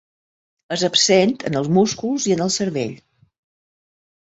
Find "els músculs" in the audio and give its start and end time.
1.61-2.27